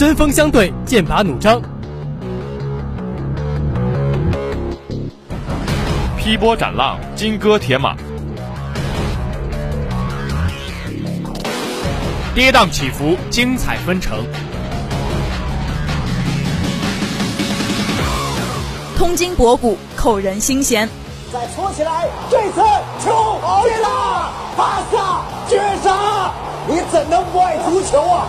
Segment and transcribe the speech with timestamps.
[0.00, 1.60] 针锋相对，剑拔弩张。
[6.16, 7.94] 劈波斩浪，金戈铁马；
[12.34, 14.24] 跌宕起伏，精彩纷呈。
[18.96, 20.88] 通经博古，扣人心弦。
[21.30, 22.62] 再搓起来，这次
[23.04, 24.32] 球进了！
[24.56, 26.32] 巴萨绝杀！
[26.66, 28.26] 你怎能不爱足球啊？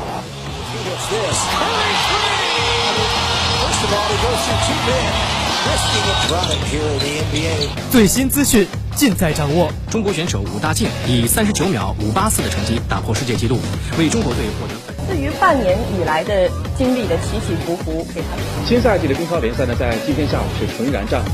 [7.91, 8.65] 最新资讯
[8.95, 9.71] 尽在掌握。
[9.89, 13.59] 中国选手武大靖以三十九秒五八四的成绩打破世界纪录，
[13.97, 14.73] 为中国队获得。
[15.07, 18.27] 对于半年以来的经历的起起伏伏，给他。
[18.65, 21.31] 新赛季的中超联赛呢，在今天下午是重燃战火。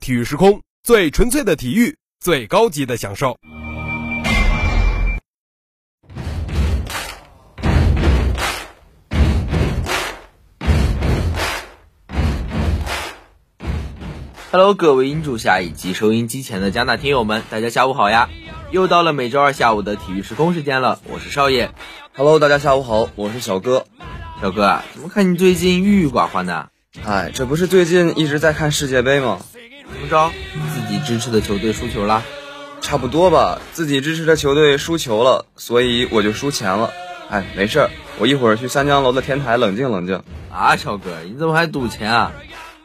[0.00, 3.36] 体育时空，最纯粹的体育，最高级的享受。
[14.56, 18.28] Hello，各位音柱下以及收音机前的加纳听友们，大家下午好呀！
[18.70, 21.72] 又到了每周二下午的体育时空时间了，我是少爷。
[22.14, 23.84] Hello，大家下午好，我是小哥。
[24.40, 26.68] 小哥啊，怎么看你最近郁郁寡欢的？
[27.04, 29.40] 哎，这不是最近一直在看世界杯吗？
[29.92, 30.30] 怎么着？
[30.72, 32.22] 自己支持的球队输球啦？
[32.80, 36.92] 差不多吧，自己支持的球队输球了，所以我就输钱了。
[37.28, 40.22] 哎，没事儿，我一会儿去三江楼的天台冷静冷静。
[40.52, 42.32] 啊，小哥，你怎么还赌钱啊？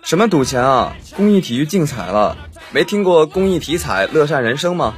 [0.03, 0.95] 什么赌钱啊？
[1.15, 2.37] 公益体育竞彩了，
[2.71, 4.95] 没听过公益体彩乐善人生吗？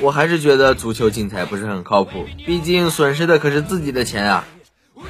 [0.00, 4.44] 我还是觉得足球竞彩不是很靠谱，毕竟损失的可是自己的钱啊。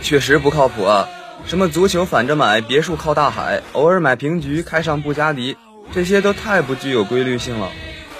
[0.02, 1.08] 确实不靠谱啊！
[1.46, 5.56] 什么足球反着买，别墅靠大海，偶尔买平局，开上布加迪，
[5.92, 7.70] 这些都太不具有规律性了。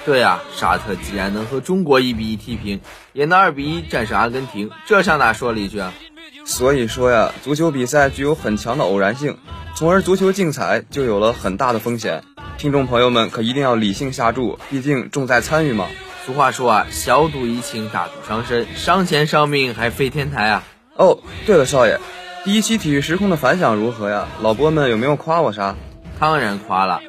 [0.05, 2.79] 对呀，沙特既然能和中国一比一踢平，
[3.13, 5.93] 也能二比一战胜阿根廷，这上哪说理去啊？
[6.45, 9.37] 所以说呀，足球比赛具有很强的偶然性。
[9.75, 12.23] 从而足球竞彩就有了很大的风险，
[12.57, 15.87] 听众朋友们可一定要理性下注，毕竟重在参与嘛。
[16.25, 20.63] 俗话说啊，小赌怡情，大赌伤身，伤钱伤命还飞天台啊！
[20.95, 21.99] 哦，对了，少爷，
[22.45, 24.27] 第一期体育时空的反响如何呀？
[24.41, 25.75] 老波们有没有夸我啥？
[26.19, 27.01] 当然夸了，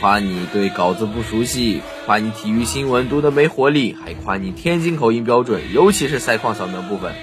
[0.00, 7.14] 夸你对稿子不熟悉，夸你体育新闻读得没活力，还夸你天津口音标准，尤其是赛况扫描部分。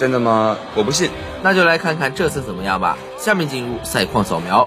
[0.00, 0.56] 真的吗？
[0.74, 1.10] 我不信。
[1.42, 2.96] 那就来看看这次怎么样吧。
[3.18, 4.66] 下面进入赛况扫描。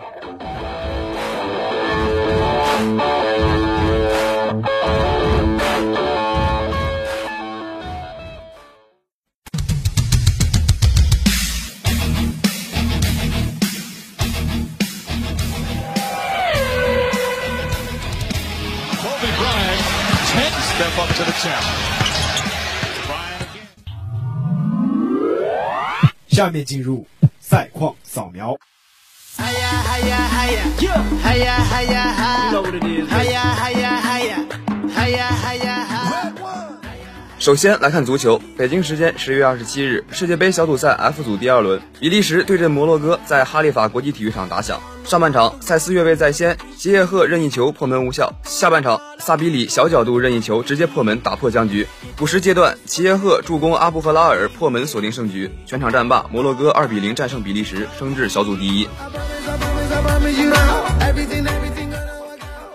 [26.33, 27.05] 下面进入
[27.39, 28.57] 赛况扫描。
[37.43, 44.79] 首先来看足球，北京时间十月二十七日，世界杯小组赛 F 组第二轮，比利时对阵摩洛哥在哈利法国际体育场打响。
[45.03, 48.33] 上半场，塞斯越位在先，齐耶赫任意球破门无效。
[48.45, 51.85] 下半场，萨比里小角度任意球直接破门，打破僵局。
[52.15, 55.51] 补时阶段，齐耶赫助攻阿布赫拉尔破门锁定胜局。
[55.65, 58.87] 全场战罢，摩洛哥二比零战胜比利时，升至小组第一。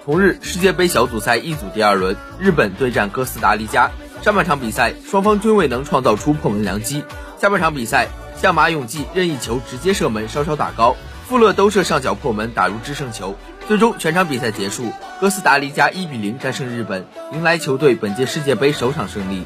[0.04, 3.90] 同日，世界杯小组赛一组第二轮，日本对战哥斯达黎加。
[4.20, 7.04] 上半场比赛，双方均未能创造出破门良机。
[7.40, 10.96] 下半场比赛，向马永纪任意球直接射门，稍稍打高，
[11.28, 13.36] 富勒兜射上角破门，打入制胜球。
[13.68, 19.44] 最终全场比赛结束，哥斯达黎加一比零战胜日本，迎来球队本届世界杯首场胜利。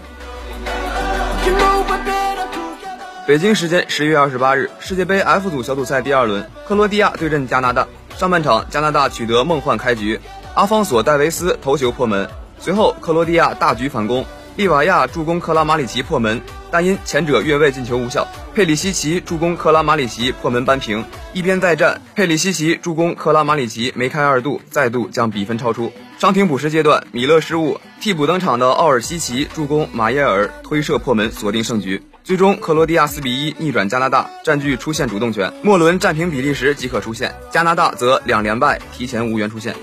[3.26, 7.86] 北京时间十一月二十八日，世界杯 F 组小组赛第二轮，克罗地亚对阵加拿大。
[8.16, 10.20] 上半场，加拿大取得梦幻开局，
[10.54, 12.28] 阿方索·戴维斯头球破门，
[12.58, 14.24] 随后克罗地亚大举反攻。
[14.56, 16.40] 利瓦亚助攻克拉马里奇破门，
[16.70, 18.26] 但因前者越位进球无效。
[18.54, 21.02] 佩里西奇助攻克拉马里奇破门扳平。
[21.32, 25.90] 一边再战，佩里西奇助攻克拉马里奇梅开二度，再度将比分超出。
[26.18, 32.02] 伤停补时阶段，米勒失误，替补登场的奥尔西奇助攻马耶尔推射破门，锁定胜局。
[32.22, 35.50] 最终，克罗地亚四比一逆转加拿大，占据出线主动权。
[35.62, 39.74] 末轮战平比利时即可出线，加拿大则两连败，提前无缘出线。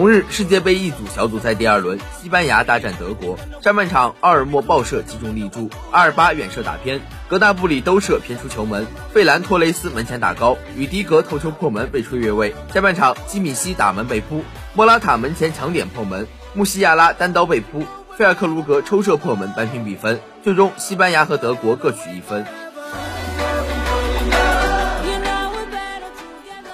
[0.00, 3.36] 同日，世界杯一组小组赛第二轮，西班牙大战德国。
[3.62, 12.54] 上半场，奥尔莫爆射击中立柱，阿尔巴远射打偏，格纳布里兜射偏出球门，费兰托雷斯门前打高，与迪格头球破门被吹越位。
[12.72, 14.42] 下半场，基米希打门被扑，
[14.72, 17.84] 莫拉塔门前抢点破门，穆西亚拉单刀被扑。
[18.16, 22.46] 菲尔克卢格抽射破门扳平比分，最终西班牙和德国各取一分。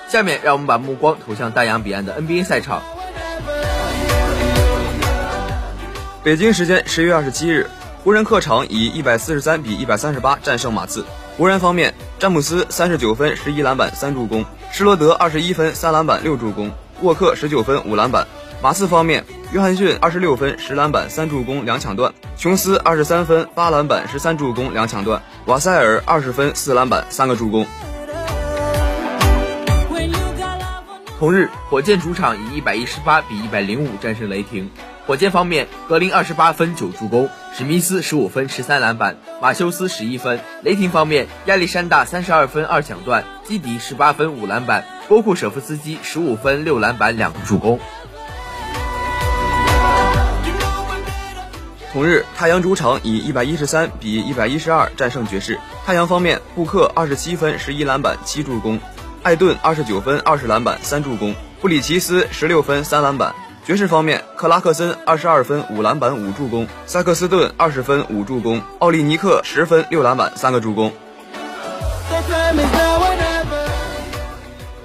[0.07, 2.85] 下面让我们把目光投向大洋彼岸的 NBA 赛场。
[6.27, 7.71] 北京时间十月二十七日，
[8.03, 11.07] 湖人客场以一百四十三比一百三十八战胜马刺。
[11.37, 14.43] 湖人方面，詹姆斯三十九分、十一篮板、三助攻；
[14.73, 16.69] 施罗德二十一分、三篮板、六助攻；
[17.01, 18.27] 沃克十九分、五篮板。
[18.61, 27.65] 马刺方面，约翰逊二十六分、十篮板、三助攻、两抢断；琼斯二十三分、八篮板、十三助攻、两抢断；瓦塞尔二十分、四篮板、三个助攻。
[31.21, 34.69] 同日，火箭主场以一百一十八比一百零五战胜雷霆。
[35.07, 40.41] 火箭方面，格林二十八分九助攻，史密斯十五分十三篮板，马修斯十一分。
[40.63, 47.79] 雷霆方面，亚历山大三十二分二抢断，基迪十八分五篮板，波库舍夫斯基十五分六篮板两个助攻。
[51.93, 55.61] 同日，太阳主场以一百一十三比一百一十二战胜爵士。
[55.87, 58.81] 太阳方面，布克二十七分十一篮板七助攻，
[59.23, 63.33] 艾顿二十九分二十篮板三助攻，布里奇斯十六分三篮板。
[63.67, 70.93] 爵士方面，克拉克森二十二分五篮板五助攻，萨克斯顿二十分五助攻，奥利尼克十分六篮板三个助攻。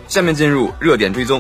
[0.07, 1.39] 下面进入热点追踪。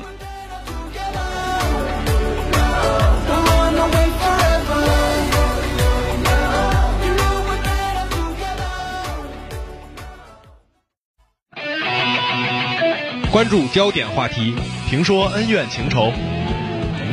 [13.31, 14.53] 关注焦点话题，
[14.87, 16.13] 评说恩怨情仇。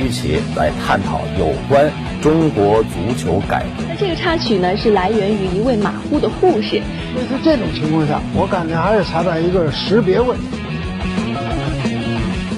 [0.01, 1.91] 一起来探讨有关
[2.23, 3.85] 中国足球改革。
[3.89, 6.81] 那这个插曲呢，是来源于一位马虎的护士。
[7.13, 10.47] 所以在这种情况下，我感觉还是裁判一个识别问题。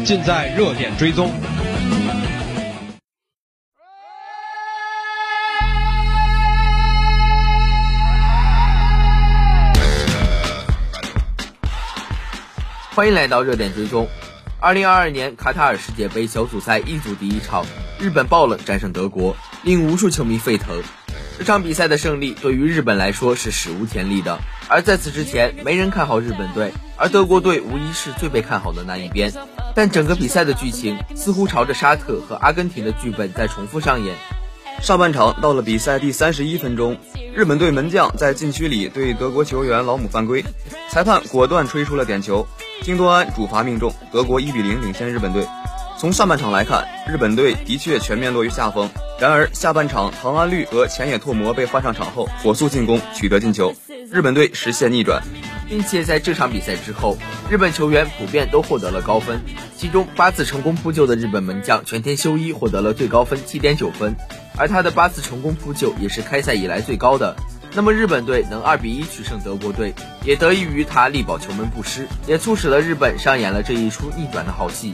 [0.04, 1.30] 尽在热点追踪。
[12.92, 14.06] 欢迎来到热点追踪。
[14.62, 17.64] 二零二二年卡塔尔世界杯小组赛一组第一场，
[17.98, 20.82] 日本爆冷战胜德国，令无数球迷沸腾。
[21.38, 29.32] 这场比赛的胜利对于日本来说是史无前例的，而在此之前，没人看好日本队，而德国队无疑是最被看好的那一边。
[29.74, 34.14] 但整个比赛的剧情似乎朝着沙特和阿根廷的剧本在重复上演。
[34.82, 36.98] 上半场到了比赛第三十一分钟，
[37.34, 40.44] 日本队门将在禁区里对德国球员老姆犯规，
[40.90, 42.46] 裁判果断吹出了点球。
[42.82, 45.46] 京多安主罚命中，德国一比零领先日本队。
[45.98, 48.88] 从上半场来看，日本队的确全面落于下风。
[49.18, 53.74] 然而下半场，唐安绿和前野拓磨被换上场后，火速进攻，取得进球，
[54.10, 55.22] 日本队实现逆转。
[55.68, 57.18] 并且在这场比赛之后，
[57.50, 59.40] 日本球员普遍都获得了高分，
[59.76, 64.16] 其中八次成功扑救的日本门将全田修一获得了最高分七点九分，
[64.56, 67.36] 而他的八次成功扑救也是开赛以来最高的。
[67.72, 69.94] 那么日本队能二比一取胜德国队，
[70.24, 74.92] 也得益于他力保球门不失，也促使了日本上演了这一出逆转的好戏。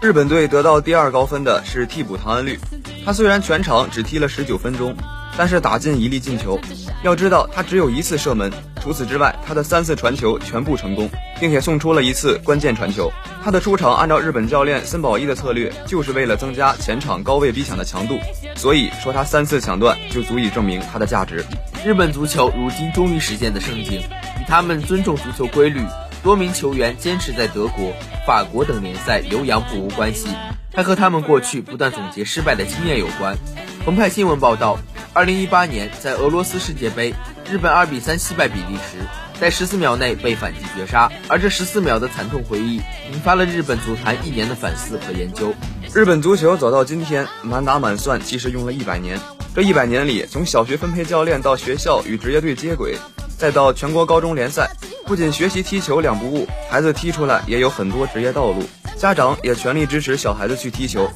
[0.00, 2.58] 日本队得到第二高分的是替补唐恩律，
[3.04, 4.96] 他虽然全场只踢了十九分钟，
[5.38, 6.60] 但是打进一粒进球。
[7.04, 8.52] 要知道他只有一次射门，
[8.82, 11.08] 除此之外他的三次传球全部成功，
[11.38, 13.10] 并且送出了一次关键传球。
[13.44, 18.18] 他的出场按照日本教练森保一的策略，就是为了增加前场高位逼抢的强度，
[18.56, 21.44] 所以说他三次抢断就足以证明他的价值。
[21.84, 24.00] 日本足球如今终于实现的盛景，
[24.40, 25.80] 与他们尊重足球规律、
[26.24, 27.92] 多名球员坚持在德国、
[28.26, 30.26] 法国等联赛留洋不无关系，
[30.74, 33.36] 还和他们过去不断总结失败的经验有关。
[33.84, 34.78] 澎湃新闻报道，
[35.14, 37.14] 二零一八年在俄罗斯世界杯，
[37.50, 38.98] 日本二比三惜败比利时，
[39.40, 42.76] 在十四秒内被反击绝杀，而这十四秒的惨痛回忆，
[43.10, 45.52] 引发了日本足坛一年的反思和研究。
[45.94, 49.18] 日本足球走到今天，满打满算其实用了一百年。
[49.54, 52.96] 这一百年里，从小学分配教练到学校与职业队接轨，
[53.36, 54.70] 再到全国高中联赛，
[55.06, 58.62] 不仅学习踢球两不误，孩子踢出来也有很多职业道路。
[58.98, 61.08] 家长也全力支持小孩子去踢球。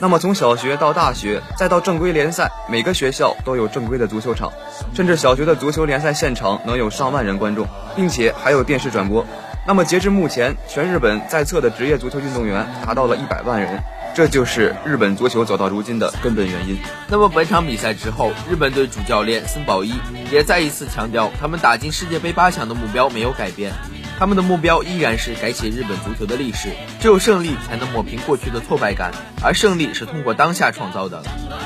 [0.00, 4.52] 那么从小学到大学，再到正规联赛，每个学校都有正规的足球场，
[4.92, 9.24] 甚至小学的足球联赛现场能有上万人观众，并且还有电视转播。
[9.66, 13.80] 那么截至目前，全日本在册的职业足球运动员达到了一百万人。
[14.14, 16.76] 这就是日本足球走到如今的根本原因。
[17.06, 19.94] 那么本场比赛之后，日本队主教练森保一
[20.32, 23.72] 也再一次强调，他们打进世界杯八强的目标没有改变，
[24.18, 26.70] 他们的目标依然是改写日本足球的历史。
[27.00, 29.12] 只有胜利才能抹平过去的挫败感，
[29.44, 31.22] 而胜利是通过当下创造的。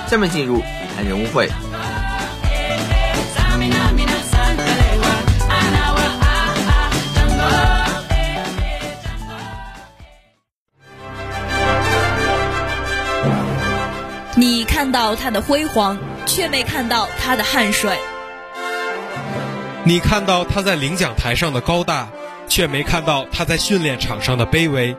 [0.07, 1.49] 下面进入体坛人物会。
[14.35, 17.97] 你看到他的辉煌，却没看到他的汗水。
[19.85, 22.09] 你看到他在领奖台上的高大，
[22.55, 24.95] 却没看到他在训练场上的卑微。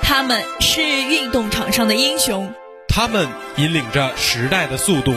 [0.00, 2.50] 他们是运动场上的英雄，
[2.88, 5.12] 他们引领着时代的速度。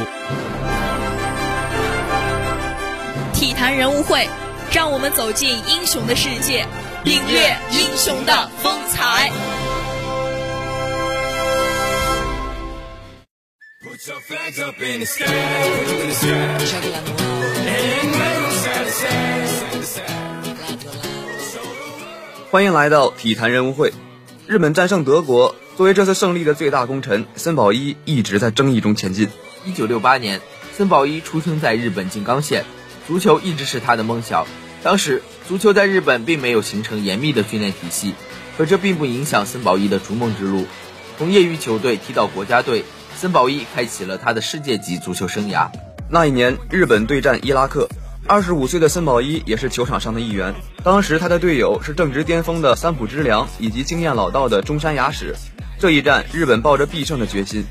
[3.33, 4.27] 体坛人物会，
[4.73, 6.65] 让我们走进英雄的世界，
[7.05, 9.31] 领略英雄的风采。
[22.51, 23.91] 欢迎来到体坛人物会。
[24.45, 29.29] 日本战胜德国，作为这次胜利的最大功臣，森保一一直在争议中前进。
[29.65, 30.41] 一九六八年，
[30.77, 32.65] 森保一出生在日本静冈县，
[33.07, 34.45] 足球一直是他的梦想。
[34.83, 38.13] 当时，足球在日本并没有形成严密的训练体系，
[38.59, 40.67] 可这并不影响森保一的逐梦之路。
[41.17, 42.85] 从业余球队踢到国家队，
[43.19, 45.67] 森保一开启了他的世界级足球生涯。
[46.09, 47.89] 那一年，日本对战伊拉克。
[48.25, 50.55] 二十五岁的森保一也是球场上的一员。
[50.85, 55.35] 当时他的队友是正值巅峰的三浦知良以及经验老道的中山雅史。
[55.77, 57.65] 这一战，日本抱着必胜的决心。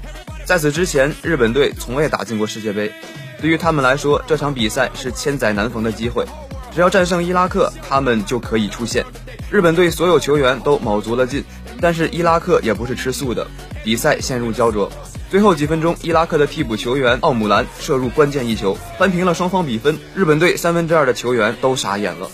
[0.45, 2.93] 在此之前，日本队从未打进过世界杯，
[3.41, 6.27] 对于他们来说，这场比赛是千载难逢的机会。
[6.75, 9.03] 只要战胜伊拉克，他们就可以出线。
[9.51, 11.43] 日本队所有球员都卯足了劲，
[11.81, 13.47] 但是伊拉克也不是吃素的，
[13.83, 14.93] 比赛陷入焦灼。
[15.31, 19.99] 最后几分钟，伊拉克的替补球员奥姆兰射入关键一球，扳平了双方比分。
[20.15, 22.31] 日本队三分之二的球员都傻眼了，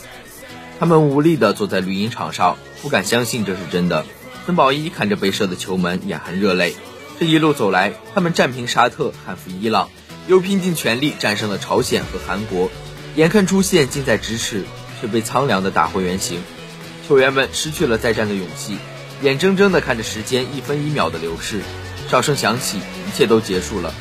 [0.78, 4.06] 他们无力地坐在绿茵场上，不敢相信这是真的。
[4.46, 6.76] 森保一看着被射的球门，眼含热泪。
[7.18, 9.90] 这一路走来，他们战平沙特，汉服伊朗，
[10.28, 12.70] 又拼尽全力战胜了朝鲜和韩国，
[13.16, 14.62] 眼看出线近在咫尺，
[15.00, 16.40] 却被苍凉地打回原形。
[17.08, 18.78] 球员们失去了再战的勇气，
[19.20, 21.60] 眼睁睁地看着时间一分一秒的流逝。
[22.08, 23.92] 哨声响起，一切都结束了。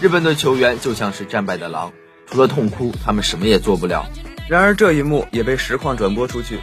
[0.00, 1.92] 日本队球员就像是战败的狼，
[2.26, 4.06] 除了痛哭，他们什么也做不了。
[4.48, 6.58] 然而这一幕也被实况转播出去，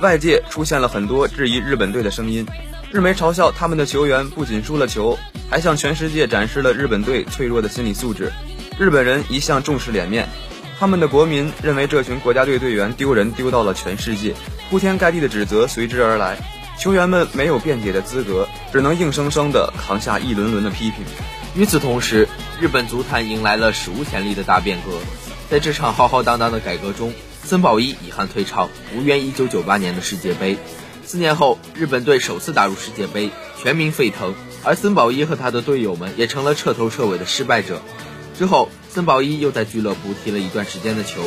[0.00, 2.46] 外界出现了很多质疑日本队的声音。
[2.90, 5.18] 日媒嘲笑他们的球员不仅输了球，
[5.48, 8.30] 还向全世界展示了日本队脆弱的心理素质。
[8.78, 10.28] 日本人一向重视脸面，
[10.78, 14.34] 他们的国民认为这群国家队队员丢人丢到了全世界，
[14.68, 16.36] 铺天盖地的指责随之而来。
[16.78, 21.04] 球员们没有辩解的资格，只能硬生生地扛下一轮轮的批评。
[21.54, 22.28] 与此同时，
[22.60, 24.98] 日本足坛迎来了史无前例的大变革。
[25.50, 27.12] 在这场浩浩荡荡的改革中，
[27.44, 30.56] 森保一遗憾退场，无缘1998年的世界杯。
[31.04, 33.30] 四年后，日本队首次打入世界杯，
[33.62, 37.82] 全民沸腾，而森保一和他的队友们也成了彻头彻尾的失败者。
[38.38, 41.20] 之后，森保一又在俱乐部踢了一段时间的球，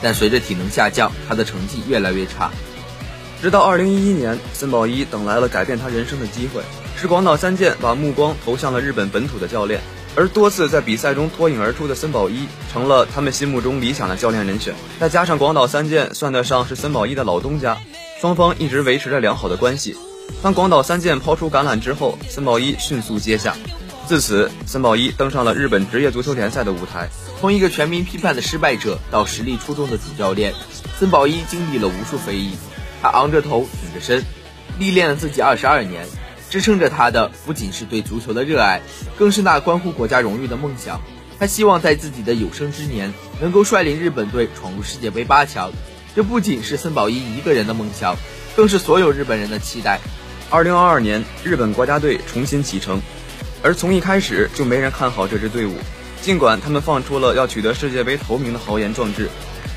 [0.00, 2.52] 但随着体能下降，他的成绩越来越差。
[3.42, 6.62] 直到二零一一年，森保一等来了改变他人生的机会，
[6.96, 9.80] 是广岛三剑把目光投向了日本本土的教练，
[10.14, 14.72] 而多次在比赛中脱颖而出的森保一成了他们心目中理想的教练人选。
[15.00, 17.78] 再加上广岛三剑算得上是森保一的老东家，
[18.20, 19.96] 双方一直维持着良好的关系。
[20.40, 23.56] 当广岛三剑抛出橄榄之后，森保一迅速接下，
[24.06, 27.08] 自此森保一登上了日本职业足球联赛的舞台。
[27.40, 30.54] 从一个全民批判的失败者到实力出众的主教练，
[30.96, 32.52] 森保一经历了无数非议。
[33.02, 34.24] 他昂着头，挺着身，
[34.78, 36.06] 历练了自己二十二年，
[36.48, 38.80] 支撑着他的不仅是对足球的热爱，
[39.18, 41.00] 更是那关乎国家荣誉的梦想。
[41.40, 45.72] 他希望在自己的有生之年能够率领日本队闯入世界杯八强。
[46.14, 48.14] 这不仅是森保一一个人的梦想，
[48.54, 49.98] 更是所有日本人的期待。
[50.48, 53.00] 二零二二年，日本国家队重新启程，
[53.62, 55.72] 而从一开始就没人看好这支队伍。
[56.22, 59.28] 尽管他们放出了要取得世界杯头名的豪言壮志，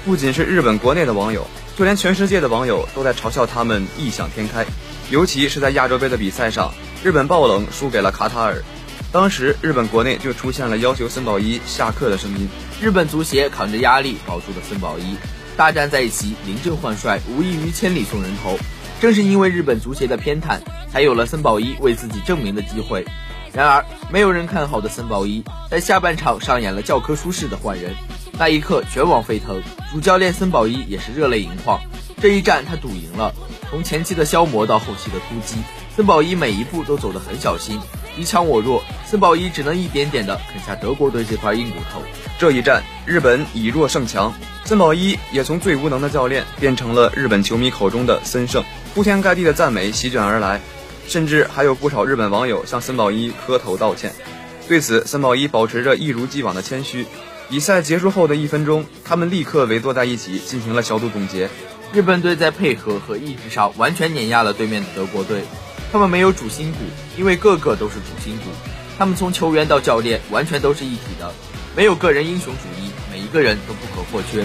[0.06, 1.48] 不仅是日本国内的网友。
[1.76, 4.64] 就连全世界的网友都在嘲笑他们异想天开，
[5.10, 6.72] 尤其是在亚洲杯的比赛上，
[7.04, 8.64] 日本爆冷输给了卡塔尔。
[9.12, 12.48] 当时日本国内就出现了要求森保一下课的声音。
[12.80, 15.18] 日本足协扛着压力保住了森保一，
[15.58, 18.58] 大战在即，临阵换帅，无异于千里送人头。
[19.02, 20.60] 正是因为日本足协的偏袒，
[20.92, 23.04] 才有了森保一为自己证明的机会。
[23.56, 27.96] 然而，没有人看好的森保一，在下半场上演了教科书式的换人。
[28.38, 31.80] 那一刻，全网沸腾，主教练森保一也是热泪盈眶。
[32.22, 33.34] 这一战他赌赢了，
[33.70, 35.56] 从前期的消磨到后期的突击，
[35.96, 37.80] 森保一每一步都走得很小心，
[38.18, 42.02] 你强我弱，森保一只能一点点的啃下德国队这块硬骨头。
[42.38, 44.34] 这一战，日本以弱胜强，
[44.66, 48.62] 森保一也从最无能的教练变成了日本球迷口中的森胜，
[48.94, 50.60] 铺天盖地的赞美席卷而来，
[51.08, 54.14] 甚至还有不少日本网友向森保一磕头道歉。
[54.68, 57.06] 对此，森保一保持着一如既往的谦虚。
[57.48, 61.48] 比赛结束后的一分钟，他们立刻围坐在一起进行了小组总结。
[61.94, 65.44] 日本队在配合和意志上完全碾压了对面的德国队，
[65.92, 66.80] 他们没有主心骨，
[67.18, 68.46] 因为个个都是主心骨。
[68.98, 71.32] 他们从球员到教练完全都是一体的，
[71.76, 74.44] 没有个人英雄主义，每一个人都不可或缺。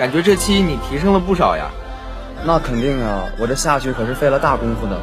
[0.00, 1.70] 感觉这期你提升了不少呀。
[2.42, 4.96] 那肯定啊，我这下去可是费了大功夫的。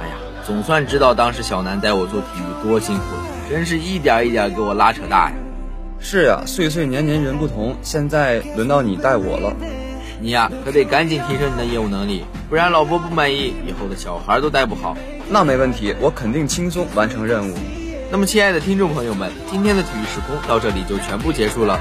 [0.00, 0.14] 哎呀，
[0.46, 5.34] 总算知道当时小南带我做体育多辛苦了，真是一点一点给我拉扯大呀。
[6.00, 9.54] 是呀，岁岁年年人不同，现在轮到你带我了。
[10.18, 14.96] 你呀，可得赶紧提升你的业务能力，不然老婆不满意，以后的小孩都带不好。
[15.28, 17.54] 那没问题，我肯定轻松完成任务。
[18.10, 21.78] 那么，亲爱的听众朋友们，今天的体育时空到这里就全部结束了。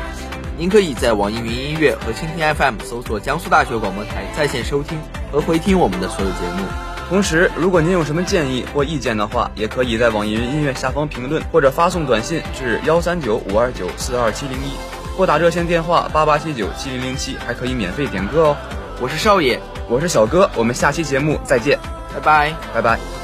[0.61, 4.95] 您可以在网易云音乐和蜻蜓 FM 搜索江苏大学广播台在线收听
[5.31, 6.63] 和回听我们的所有节目。
[7.09, 14.73] 同时，如果您有什么建议或意见的话，也可以在网易云音乐下方评论，或者发送短信至幺三九五二九四二七零一，
[15.17, 18.57] 拨打热线电话八八七九七零零七，还可以免费点歌哦。
[19.01, 21.79] 我是少爷，我是小哥，我们下期节目再见，
[22.13, 23.20] 拜拜，拜拜。